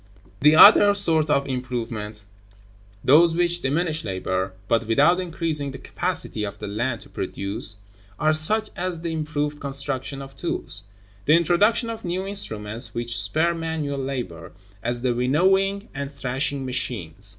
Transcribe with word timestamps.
(2.) 0.23 0.31
The 0.41 0.55
other 0.55 0.93
sort 0.95 1.29
of 1.29 1.47
improvements, 1.47 2.25
those 3.05 3.35
which 3.35 3.61
diminish 3.61 4.03
labor, 4.03 4.53
but 4.67 4.87
without 4.87 5.19
increasing 5.19 5.69
the 5.69 5.77
capacity 5.77 6.43
of 6.43 6.57
the 6.57 6.65
land 6.67 7.01
to 7.01 7.09
produce, 7.09 7.81
are 8.17 8.33
such 8.33 8.71
as 8.75 9.01
the 9.01 9.11
improved 9.13 9.59
construction 9.59 10.19
of 10.19 10.35
tools; 10.35 10.85
the 11.25 11.33
introduction 11.35 11.91
of 11.91 12.03
new 12.03 12.25
instruments 12.25 12.95
which 12.95 13.15
spare 13.19 13.53
manual 13.53 13.99
labor, 13.99 14.53
as 14.81 15.03
the 15.03 15.13
winnowing 15.13 15.87
and 15.93 16.11
thrashing 16.11 16.65
machines. 16.65 17.29